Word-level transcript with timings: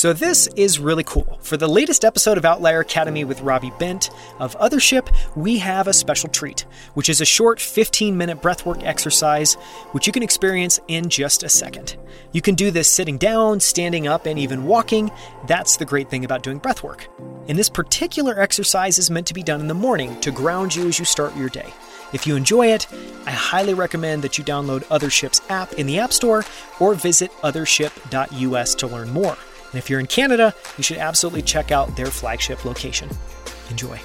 So, 0.00 0.14
this 0.14 0.46
is 0.56 0.78
really 0.78 1.04
cool. 1.04 1.38
For 1.42 1.58
the 1.58 1.68
latest 1.68 2.06
episode 2.06 2.38
of 2.38 2.46
Outlier 2.46 2.80
Academy 2.80 3.22
with 3.22 3.42
Robbie 3.42 3.70
Bent 3.78 4.08
of 4.38 4.56
Othership, 4.56 5.14
we 5.36 5.58
have 5.58 5.88
a 5.88 5.92
special 5.92 6.30
treat, 6.30 6.64
which 6.94 7.10
is 7.10 7.20
a 7.20 7.26
short 7.26 7.60
15 7.60 8.16
minute 8.16 8.40
breathwork 8.40 8.82
exercise, 8.82 9.56
which 9.92 10.06
you 10.06 10.12
can 10.14 10.22
experience 10.22 10.80
in 10.88 11.10
just 11.10 11.42
a 11.42 11.50
second. 11.50 11.98
You 12.32 12.40
can 12.40 12.54
do 12.54 12.70
this 12.70 12.90
sitting 12.90 13.18
down, 13.18 13.60
standing 13.60 14.08
up, 14.08 14.24
and 14.24 14.38
even 14.38 14.64
walking. 14.64 15.10
That's 15.46 15.76
the 15.76 15.84
great 15.84 16.08
thing 16.08 16.24
about 16.24 16.42
doing 16.42 16.60
breathwork. 16.60 17.02
And 17.46 17.58
this 17.58 17.68
particular 17.68 18.40
exercise 18.40 18.96
is 18.96 19.10
meant 19.10 19.26
to 19.26 19.34
be 19.34 19.42
done 19.42 19.60
in 19.60 19.68
the 19.68 19.74
morning 19.74 20.18
to 20.22 20.30
ground 20.30 20.74
you 20.74 20.88
as 20.88 20.98
you 20.98 21.04
start 21.04 21.36
your 21.36 21.50
day. 21.50 21.74
If 22.14 22.26
you 22.26 22.36
enjoy 22.36 22.68
it, 22.68 22.86
I 23.26 23.32
highly 23.32 23.74
recommend 23.74 24.22
that 24.22 24.38
you 24.38 24.44
download 24.44 24.84
Othership's 24.84 25.42
app 25.50 25.74
in 25.74 25.86
the 25.86 25.98
App 25.98 26.14
Store 26.14 26.42
or 26.78 26.94
visit 26.94 27.30
othership.us 27.42 28.74
to 28.76 28.86
learn 28.86 29.10
more. 29.10 29.36
And 29.70 29.78
if 29.78 29.88
you're 29.88 30.00
in 30.00 30.06
Canada, 30.06 30.54
you 30.76 30.82
should 30.82 30.98
absolutely 30.98 31.42
check 31.42 31.70
out 31.70 31.96
their 31.96 32.06
flagship 32.06 32.64
location. 32.64 33.08
Enjoy. 33.70 34.00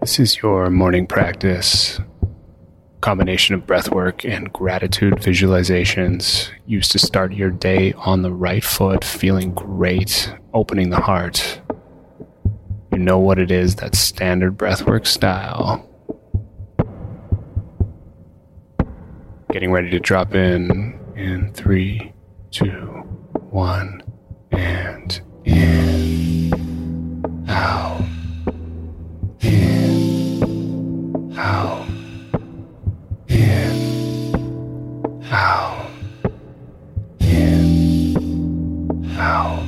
This 0.00 0.18
is 0.18 0.40
your 0.40 0.70
morning 0.70 1.06
practice. 1.06 2.00
Combination 3.00 3.54
of 3.54 3.66
breathwork 3.66 4.28
and 4.28 4.52
gratitude 4.52 5.14
visualizations 5.14 6.50
used 6.66 6.92
to 6.92 6.98
start 6.98 7.32
your 7.32 7.50
day 7.50 7.92
on 7.94 8.22
the 8.22 8.32
right 8.32 8.62
foot, 8.62 9.04
feeling 9.04 9.52
great, 9.52 10.32
opening 10.54 10.90
the 10.90 11.00
heart. 11.00 11.60
You 12.92 12.98
know 12.98 13.18
what 13.18 13.38
it 13.38 13.50
is 13.50 13.76
that 13.76 13.94
standard 13.94 14.56
breathwork 14.56 15.06
style. 15.06 15.89
Getting 19.52 19.72
ready 19.72 19.90
to 19.90 19.98
drop 19.98 20.32
in. 20.34 20.96
In 21.16 21.52
three, 21.52 22.12
two, 22.52 22.86
one, 23.50 24.00
and 24.52 25.20
in, 25.44 26.52
out, 27.48 28.00
in, 29.40 30.44
out, 31.36 31.88
in, 33.28 34.34
out, 35.32 35.90
in, 37.18 38.16
out. 39.18 39.66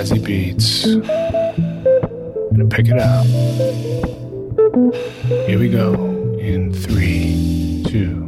Jazzy 0.00 0.24
beats. 0.24 0.86
Gonna 2.52 2.66
pick 2.68 2.86
it 2.88 2.98
up. 2.98 3.26
Here 5.46 5.58
we 5.58 5.68
go. 5.68 5.94
In 6.38 6.72
three, 6.72 7.84
two, 7.86 8.22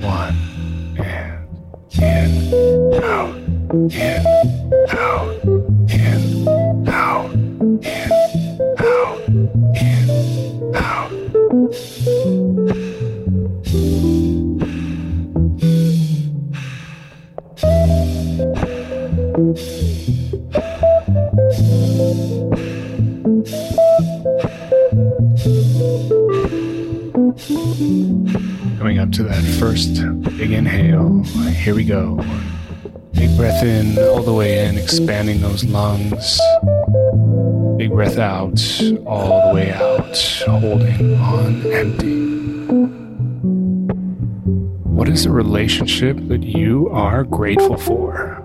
one, 0.00 0.36
and 0.98 1.46
in, 2.00 3.04
out, 3.04 3.36
in, 3.92 4.26
out, 4.90 5.61
that 29.32 29.58
first 29.58 29.94
big 30.36 30.52
inhale. 30.52 31.22
Here 31.54 31.74
we 31.74 31.84
go. 31.84 32.16
Big 33.12 33.34
breath 33.34 33.62
in, 33.64 33.98
all 33.98 34.22
the 34.22 34.32
way 34.32 34.66
in, 34.66 34.76
expanding 34.76 35.40
those 35.40 35.64
lungs. 35.64 36.38
Big 37.78 37.90
breath 37.90 38.18
out, 38.18 38.60
all 39.06 39.48
the 39.48 39.54
way 39.54 39.72
out, 39.72 40.16
holding 40.46 41.14
on 41.14 41.72
empty. 41.72 42.26
What 44.84 45.08
is 45.08 45.24
a 45.24 45.30
relationship 45.30 46.18
that 46.28 46.42
you 46.42 46.90
are 46.90 47.24
grateful 47.24 47.78
for? 47.78 48.36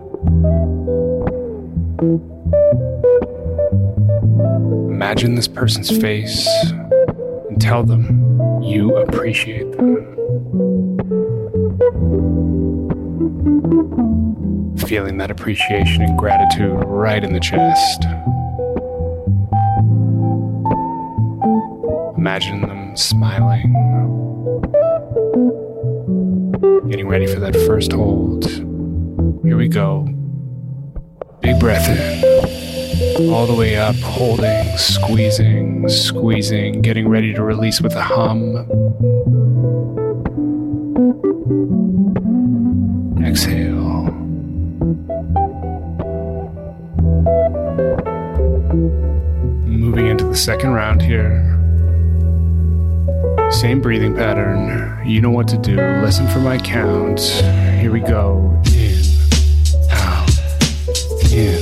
Imagine 4.90 5.36
this 5.36 5.50
person's 5.50 5.92
face 5.98 6.48
and 7.50 7.60
tell 7.60 7.84
them 7.84 8.64
you 8.64 8.96
appreciate 8.96 9.70
them. 9.74 10.17
Feeling 14.88 15.18
that 15.18 15.30
appreciation 15.32 16.02
and 16.02 16.18
gratitude 16.18 16.84
right 16.86 17.24
in 17.24 17.34
the 17.34 17.40
chest. 17.40 18.04
Imagine 22.18 22.62
them 22.62 22.96
smiling. 22.96 23.74
Getting 26.90 27.08
ready 27.08 27.28
for 27.28 27.40
that 27.40 27.56
first 27.68 27.92
hold. 27.92 28.46
Here 29.44 29.58
we 29.58 29.68
go. 29.68 30.08
Big 31.42 31.60
breath 31.60 31.88
in. 31.90 33.32
All 33.32 33.46
the 33.46 33.56
way 33.56 33.76
up, 33.76 33.96
holding, 33.98 34.78
squeezing, 34.78 35.90
squeezing, 35.90 36.82
getting 36.82 37.08
ready 37.08 37.34
to 37.34 37.44
release 37.44 37.82
with 37.82 37.94
a 37.94 38.02
hum. 38.02 38.68
Exhale. 43.26 44.12
Moving 49.66 50.08
into 50.08 50.26
the 50.26 50.36
second 50.36 50.74
round 50.74 51.02
here. 51.02 51.54
Same 53.50 53.80
breathing 53.80 54.14
pattern. 54.14 55.08
You 55.08 55.22
know 55.22 55.30
what 55.32 55.48
to 55.48 55.58
do. 55.58 55.78
Listen 55.78 56.28
for 56.28 56.40
my 56.40 56.58
count. 56.58 57.22
Here 57.22 57.94
we 57.94 58.02
go. 58.02 58.62
In, 58.74 59.02
out, 59.90 60.30
in, 61.32 61.62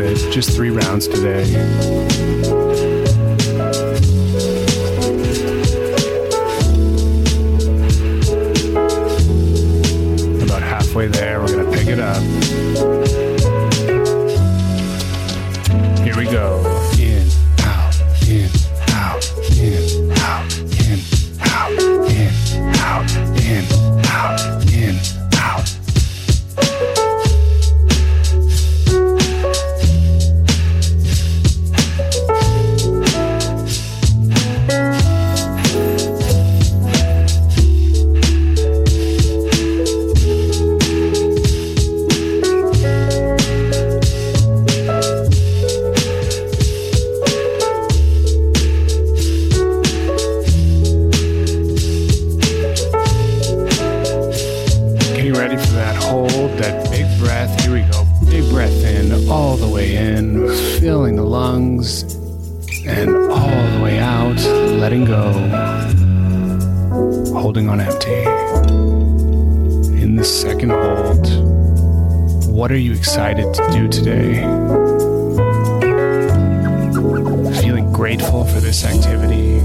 Just 0.00 0.52
three 0.52 0.70
rounds 0.70 1.06
today. 1.06 1.42
About 10.42 10.62
halfway 10.62 11.08
there, 11.08 11.40
we're 11.40 11.48
to 11.48 11.70
pick 11.70 11.88
it 11.88 11.98
up. 11.98 12.49
you 55.24 55.34
ready 55.34 55.56
for 55.56 55.72
that 55.72 55.96
hold, 55.96 56.30
that 56.30 56.90
big 56.90 57.06
breath. 57.18 57.60
Here 57.60 57.72
we 57.72 57.82
go. 57.82 58.06
Big 58.30 58.48
breath 58.50 58.84
in, 58.84 59.28
all 59.28 59.56
the 59.56 59.68
way 59.68 59.96
in, 59.96 60.48
filling 60.78 61.16
the 61.16 61.24
lungs, 61.24 62.14
and 62.86 63.10
all 63.30 63.76
the 63.76 63.80
way 63.82 63.98
out, 63.98 64.38
letting 64.78 65.04
go, 65.04 65.32
holding 67.38 67.68
on 67.68 67.80
empty. 67.80 68.22
In 70.00 70.16
the 70.16 70.24
second 70.24 70.70
hold, 70.70 71.26
what 72.46 72.70
are 72.70 72.78
you 72.78 72.92
excited 72.92 73.52
to 73.52 73.68
do 73.72 73.88
today? 73.88 74.40
Feeling 77.60 77.92
grateful 77.92 78.44
for 78.46 78.60
this 78.60 78.84
activity. 78.84 79.58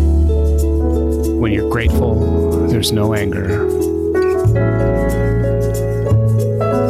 When 1.35 1.51
you're 1.51 1.69
grateful, 1.69 2.67
there's 2.67 2.91
no 2.91 3.13
anger. 3.13 3.65
Here 6.75 6.83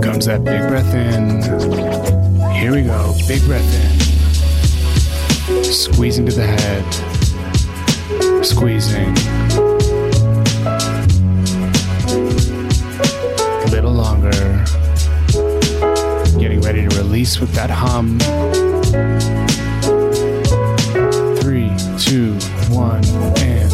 comes 0.00 0.24
that 0.24 0.42
big 0.42 0.66
breath 0.68 0.94
in. 0.94 1.42
Here 2.54 2.72
we 2.72 2.82
go. 2.82 3.14
Big 3.28 3.42
breath 3.42 3.62
in. 3.74 5.62
Squeezing 5.64 6.24
to 6.24 6.32
the 6.32 6.46
head. 6.46 6.84
Squeezing. 8.42 9.14
A 13.64 13.68
little 13.70 13.92
longer. 13.92 14.30
Getting 16.38 16.62
ready 16.62 16.88
to 16.88 16.96
release 16.96 17.38
with 17.38 17.52
that 17.52 17.68
hum. 17.68 18.18
Two, 21.98 22.34
one, 22.70 23.04
and. 23.38 23.72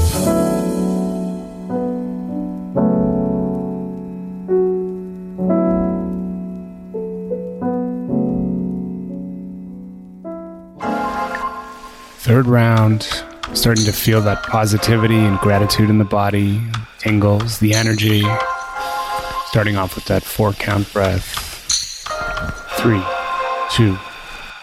Third 12.21 12.47
round, 12.47 13.03
starting 13.55 13.85
to 13.85 13.93
feel 13.93 14.21
that 14.21 14.45
positivity 14.45 15.17
and 15.17 15.39
gratitude 15.41 15.91
in 15.91 15.99
the 15.99 16.05
body, 16.05 16.61
tingles, 16.99 17.59
the 17.59 17.75
energy. 17.75 18.23
Starting 19.47 19.77
off 19.77 19.97
with 19.97 20.05
that 20.05 20.23
four 20.23 20.53
count 20.53 20.91
breath. 20.93 21.25
Three, 22.79 23.03
two, 23.73 23.95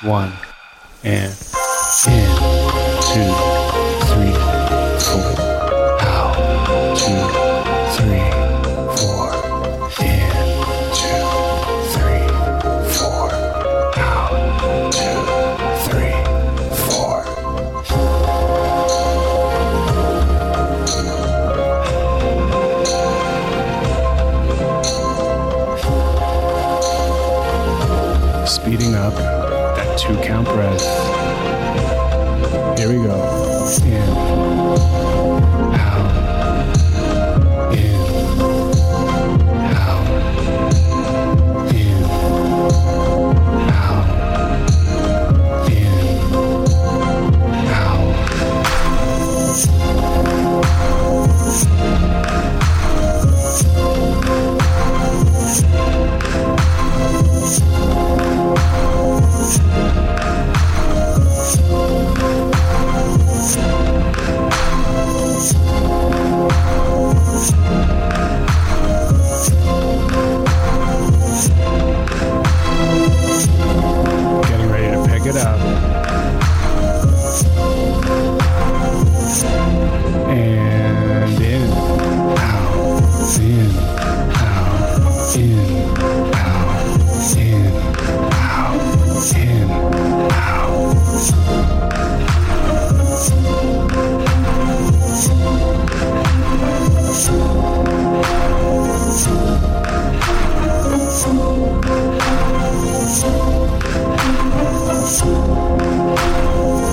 one, 0.02 0.32
and 1.04 1.36
in, 2.08 2.59
two, 3.14 3.34
three, 4.06 4.34
four. 5.02 5.34
Two, 6.96 7.22
three, 7.96 8.26
four. 8.98 9.26
In, 10.06 10.30
two, 10.94 11.24
three, 11.90 12.26
four. 12.94 13.28
Two, 14.92 15.20
three, 15.86 16.18
four. 16.86 17.18
Speeding 28.46 28.94
up 28.94 29.16
that 29.16 29.98
two 29.98 30.16
count 30.22 30.46
breath. 30.48 31.19
Here 32.80 32.88
we 32.88 32.96
go. 32.96 33.20
In, 33.84 33.92
out, 35.76 37.19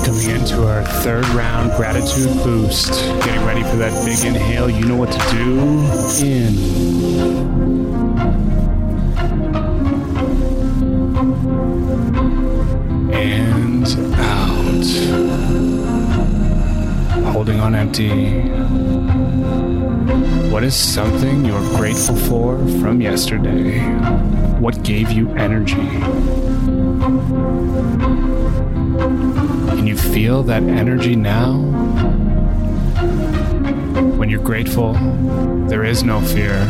Coming 0.05 0.31
into 0.31 0.65
our 0.67 0.83
third 1.03 1.27
round 1.29 1.71
gratitude 1.73 2.33
boost. 2.43 2.89
Getting 3.23 3.45
ready 3.45 3.61
for 3.61 3.75
that 3.75 3.93
big 4.05 4.25
inhale. 4.25 4.71
You 4.71 4.85
know 4.87 4.95
what 4.95 5.11
to 5.11 5.19
do. 5.29 5.59
In. 6.25 6.57
And 13.13 13.85
out. 14.15 14.87
Holding 17.33 17.59
on 17.59 17.75
empty. 17.75 18.41
What 20.49 20.63
is 20.63 20.75
something 20.75 21.45
you're 21.45 21.77
grateful 21.77 22.15
for 22.15 22.57
from 22.79 22.99
yesterday? 22.99 23.77
What 24.59 24.83
gave 24.83 25.11
you 25.11 25.29
energy? 25.35 26.46
You 29.97 30.13
feel 30.13 30.43
that 30.43 30.63
energy 30.63 31.15
now? 31.15 31.53
When 34.17 34.29
you're 34.29 34.41
grateful, 34.41 34.93
there 35.67 35.83
is 35.83 36.03
no 36.03 36.21
fear. 36.21 36.65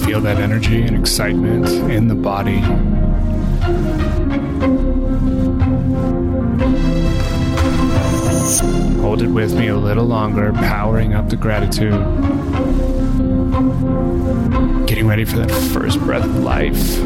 Feel 0.00 0.20
that 0.20 0.38
energy 0.38 0.82
and 0.82 0.96
excitement 0.96 1.68
in 1.90 2.08
the 2.08 2.14
body. 2.14 2.60
Hold 9.00 9.22
it 9.22 9.28
with 9.28 9.54
me 9.54 9.68
a 9.68 9.76
little 9.76 10.04
longer, 10.04 10.52
powering 10.52 11.14
up 11.14 11.28
the 11.28 11.36
gratitude. 11.36 12.91
Getting 14.86 15.06
ready 15.06 15.24
for 15.24 15.38
that 15.38 15.50
first 15.72 16.00
breath 16.00 16.24
of 16.24 16.36
life. 16.38 16.98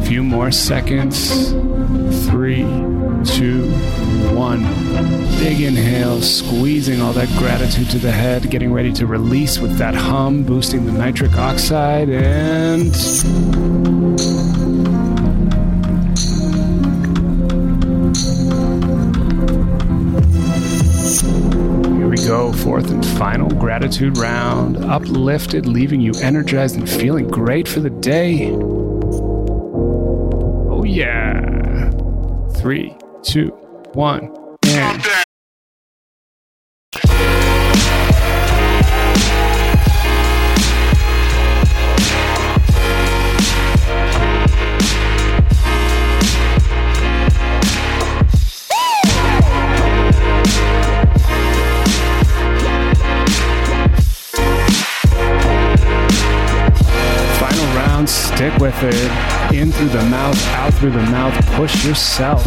A 0.00 0.02
Few 0.04 0.22
more 0.22 0.50
seconds. 0.50 1.52
Three, 2.28 2.62
two, 3.24 3.70
one. 4.34 4.62
Big 5.38 5.60
inhale, 5.62 6.20
squeezing 6.20 7.00
all 7.00 7.12
that 7.14 7.28
gratitude 7.38 7.88
to 7.90 7.98
the 7.98 8.12
head, 8.12 8.50
getting 8.50 8.72
ready 8.72 8.92
to 8.92 9.06
release 9.06 9.58
with 9.58 9.78
that 9.78 9.94
hum, 9.94 10.42
boosting 10.42 10.84
the 10.84 10.92
nitric 10.92 11.36
oxide, 11.36 12.10
and 12.10 12.94
final 23.24 23.48
gratitude 23.58 24.18
round. 24.18 24.76
Uplifted, 24.84 25.64
leaving 25.64 25.98
you 25.98 26.12
energized 26.20 26.76
and 26.76 26.86
feeling 26.86 27.26
great 27.26 27.66
for 27.66 27.80
the 27.80 27.88
day. 27.88 28.50
Oh, 30.70 30.84
yeah. 30.84 31.90
Three, 32.56 32.94
two, 33.22 33.48
one, 33.94 34.30
method. 58.84 59.54
In 59.54 59.72
through 59.72 59.88
the 59.88 60.02
mouth, 60.04 60.46
out 60.48 60.74
through 60.74 60.90
the 60.90 61.02
mouth. 61.02 61.34
Push 61.56 61.84
yourself. 61.86 62.44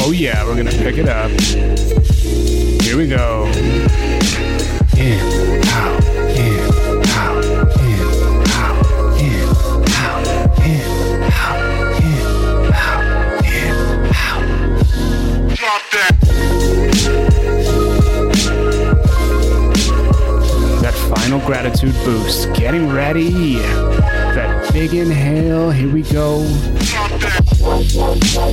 Oh 0.00 0.12
yeah, 0.12 0.44
we're 0.44 0.56
gonna 0.56 0.70
pick 0.70 0.98
it 0.98 1.08
up. 1.08 1.30
Here 2.82 2.96
we 2.96 3.08
go. 3.08 3.46
In, 4.96 5.41
final 21.72 21.92
gratitude 21.92 22.04
boost. 22.04 22.52
Getting 22.54 22.90
ready. 22.90 23.54
That 23.54 24.72
big 24.72 24.94
inhale. 24.94 25.70
Here 25.70 25.92
we 25.92 26.02
go. 26.02 26.38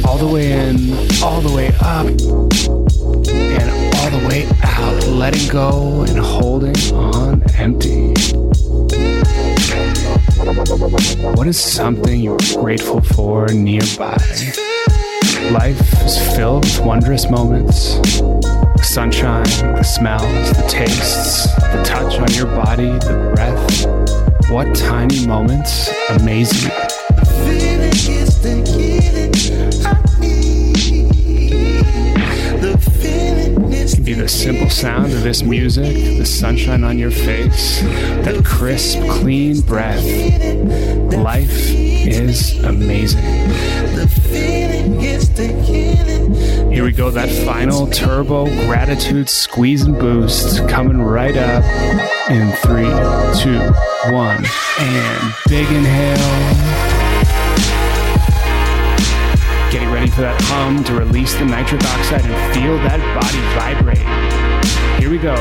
All 0.06 0.18
the 0.18 0.30
way 0.32 0.52
in, 0.52 0.94
all 1.24 1.42
the 1.42 1.54
way 1.54 1.70
up, 1.82 2.06
and 2.08 3.96
all 3.96 4.10
the 4.10 4.28
way 4.28 4.48
out. 4.64 5.08
Letting 5.08 5.50
go 5.50 6.02
and 6.02 6.18
holding 6.18 6.76
on 6.94 7.44
empty. 7.56 8.14
What 11.36 11.48
is 11.48 11.60
something 11.60 12.20
you're 12.20 12.38
grateful 12.56 13.02
for 13.02 13.48
nearby? 13.48 14.18
Life 15.52 16.04
is 16.04 16.36
filled 16.36 16.66
with 16.66 16.80
wondrous 16.82 17.30
moments. 17.30 17.98
The 18.80 18.86
sunshine, 18.86 19.44
the 19.76 19.84
smells, 19.84 20.54
the 20.54 20.66
tastes, 20.70 21.54
the 21.56 21.84
touch 21.84 22.18
on 22.18 22.32
your 22.32 22.46
body, 22.46 22.88
the 23.00 23.34
breath. 23.36 24.50
What 24.50 24.74
tiny 24.74 25.28
moments 25.28 25.90
amaze 26.10 26.64
you? 26.64 26.72
feeling 27.44 27.92
is 27.92 28.42
the 28.42 28.56
healing 28.72 29.34
I 29.86 30.20
need. 30.22 30.76
The 32.62 32.78
feeling 33.02 33.74
is 33.74 33.96
Be 33.96 34.14
the 34.14 34.30
simple 34.30 34.70
sound 34.70 35.12
of 35.12 35.24
this 35.24 35.44
music, 35.44 36.18
the 36.18 36.26
sunshine 36.26 36.86
on 36.86 36.98
your 36.98 37.12
face, 37.12 37.82
that 37.82 38.46
crisp, 38.46 39.00
clean 39.10 39.60
breath. 39.60 40.06
Life 41.14 41.70
is 41.70 42.58
amazing. 42.64 43.50
We 46.90 46.96
go, 46.96 47.12
that 47.12 47.30
final 47.46 47.86
turbo 47.86 48.46
gratitude 48.66 49.30
squeeze 49.30 49.84
and 49.84 50.00
boost 50.00 50.68
coming 50.68 51.00
right 51.00 51.38
up 51.38 51.64
in 52.32 52.52
three, 52.64 52.90
two, 53.40 53.60
one, 54.12 54.44
and 54.80 55.36
big 55.48 55.68
inhale. 55.68 56.18
Getting 59.72 59.92
ready 59.92 60.10
for 60.10 60.22
that 60.22 60.42
hum 60.46 60.84
to 60.86 60.96
release 60.96 61.36
the 61.36 61.46
nitric 61.46 61.84
oxide 61.84 62.26
and 62.26 62.56
feel 62.56 62.76
that 62.78 63.00
body 63.22 63.40
vibrate. 63.54 65.00
Here 65.00 65.12
we 65.12 65.20
go. 65.20 65.36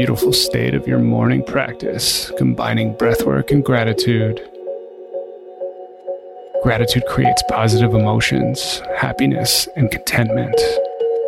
Beautiful 0.00 0.32
state 0.32 0.72
of 0.72 0.88
your 0.88 0.98
morning 0.98 1.44
practice, 1.44 2.32
combining 2.38 2.94
breathwork 2.94 3.50
and 3.50 3.62
gratitude, 3.62 4.40
gratitude 6.62 7.04
creates 7.06 7.42
positive 7.50 7.92
emotions, 7.92 8.80
happiness, 8.96 9.68
and 9.76 9.90
contentment. 9.90 10.54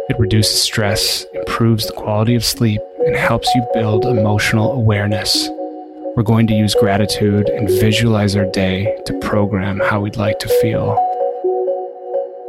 It 0.08 0.18
reduces 0.18 0.62
stress, 0.62 1.26
improves 1.34 1.86
the 1.86 1.92
quality 1.92 2.34
of 2.34 2.46
sleep, 2.46 2.80
and 3.04 3.14
helps 3.14 3.46
you 3.54 3.62
build 3.74 4.06
emotional 4.06 4.72
awareness. 4.72 5.50
We're 6.16 6.22
going 6.22 6.46
to 6.46 6.54
use 6.54 6.74
gratitude 6.74 7.50
and 7.50 7.68
visualize 7.68 8.36
our 8.36 8.50
day 8.52 8.98
to 9.04 9.18
program 9.18 9.80
how 9.80 10.00
we'd 10.00 10.16
like 10.16 10.38
to 10.38 10.48
feel. 10.62 10.94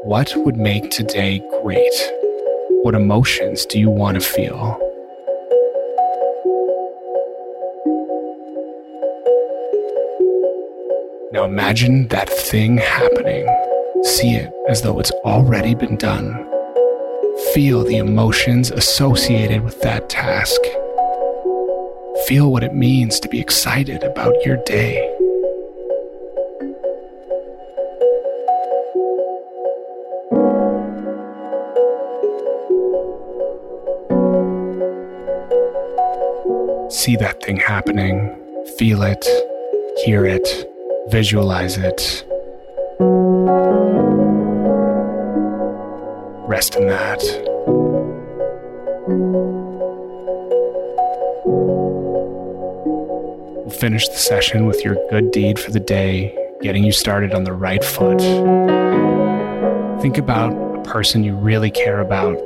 What 0.06 0.32
would 0.38 0.56
make 0.56 0.90
today 0.90 1.40
great? 1.62 2.12
What 2.84 2.96
emotions 2.96 3.66
do 3.66 3.78
you 3.78 3.90
want 3.90 4.16
to 4.16 4.22
feel? 4.22 4.83
Now 11.34 11.46
imagine 11.46 12.10
that 12.10 12.30
thing 12.30 12.78
happening. 12.78 13.48
See 14.04 14.36
it 14.36 14.54
as 14.70 14.84
though 14.84 15.00
it's 15.00 15.10
already 15.26 15.74
been 15.74 15.98
done. 15.98 16.32
Feel 17.56 17.84
the 17.84 17.98
emotions 17.98 18.70
associated 18.70 19.64
with 19.64 19.82
that 19.82 20.10
task. 20.10 20.62
Feel 22.28 22.52
what 22.52 22.64
it 22.64 22.76
means 22.76 23.20
to 23.20 23.28
be 23.28 23.40
excited 23.40 24.04
about 24.04 24.36
your 24.46 24.58
day. 24.58 24.94
See 36.92 37.16
that 37.16 37.42
thing 37.42 37.58
happening. 37.58 38.38
Feel 38.78 39.02
it. 39.02 39.26
Hear 40.06 40.28
it. 40.28 40.73
Visualize 41.10 41.78
it. 41.78 42.26
Rest 46.48 46.76
in 46.76 46.88
that. 46.88 47.20
We'll 53.56 53.70
finish 53.70 54.08
the 54.08 54.18
session 54.18 54.66
with 54.66 54.84
your 54.84 54.96
good 55.10 55.32
deed 55.32 55.60
for 55.60 55.72
the 55.72 55.80
day, 55.80 56.36
getting 56.62 56.84
you 56.84 56.92
started 56.92 57.34
on 57.34 57.44
the 57.44 57.54
right 57.54 57.84
foot. 57.84 58.20
Think 60.02 60.18
about 60.18 60.54
a 60.54 60.82
person 60.84 61.24
you 61.24 61.36
really 61.36 61.72
care 61.72 62.00
about, 62.00 62.38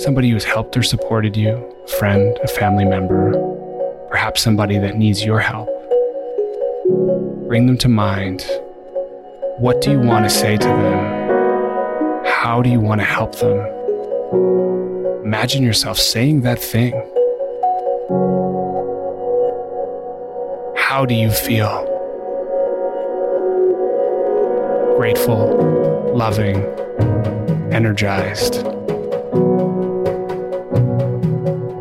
somebody 0.00 0.30
who's 0.30 0.44
helped 0.44 0.76
or 0.76 0.82
supported 0.82 1.36
you, 1.36 1.54
a 1.84 1.88
friend, 1.98 2.38
a 2.42 2.48
family 2.48 2.84
member, 2.84 3.32
perhaps 4.08 4.42
somebody 4.42 4.78
that 4.78 4.96
needs 4.96 5.24
your 5.24 5.38
help. 5.40 5.68
Bring 7.48 7.66
them 7.66 7.78
to 7.78 7.88
mind. 7.88 8.46
What 9.56 9.80
do 9.80 9.90
you 9.90 9.98
want 9.98 10.26
to 10.26 10.28
say 10.28 10.58
to 10.58 10.68
them? 10.68 12.26
How 12.26 12.60
do 12.60 12.68
you 12.68 12.78
want 12.78 13.00
to 13.00 13.06
help 13.06 13.36
them? 13.36 13.58
Imagine 15.24 15.62
yourself 15.62 15.96
saying 15.96 16.42
that 16.42 16.58
thing. 16.58 16.92
How 20.76 21.06
do 21.06 21.14
you 21.14 21.30
feel? 21.30 21.86
Grateful, 24.98 26.12
loving, 26.14 26.56
energized. 27.72 28.56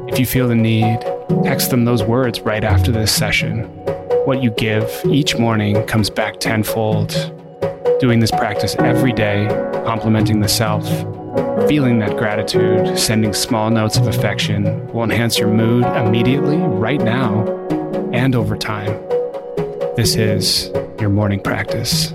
If 0.08 0.18
you 0.18 0.26
feel 0.26 0.48
the 0.48 0.56
need, 0.56 1.02
text 1.44 1.72
them 1.72 1.84
those 1.84 2.04
words 2.04 2.40
right 2.40 2.64
after 2.64 2.90
this 2.90 3.14
session. 3.14 3.70
What 4.28 4.44
you 4.44 4.52
give 4.52 4.92
each 5.06 5.38
morning 5.38 5.86
comes 5.86 6.10
back 6.10 6.42
tenfold. 6.42 7.12
Doing 8.02 8.20
this 8.20 8.30
practice 8.30 8.76
every 8.76 9.14
day, 9.14 9.48
complimenting 9.86 10.42
the 10.42 10.50
self, 10.50 10.86
feeling 11.70 12.00
that 12.00 12.18
gratitude, 12.18 13.00
sending 13.00 13.32
small 13.32 13.70
notes 13.70 13.96
of 13.96 14.06
affection 14.06 14.86
will 14.92 15.04
enhance 15.04 15.40
your 15.40 15.48
mood 15.48 15.86
immediately, 15.86 16.58
right 16.58 17.00
now, 17.00 17.48
and 18.12 18.36
over 18.36 18.58
time. 18.58 18.92
This 19.96 20.18
is 20.18 20.72
your 21.00 21.10
morning 21.10 21.40
practice. 21.40 22.12